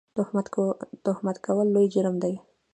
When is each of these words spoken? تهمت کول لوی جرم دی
تهمت 1.17 1.37
کول 1.45 1.67
لوی 1.73 1.87
جرم 1.93 2.15
دی 2.23 2.33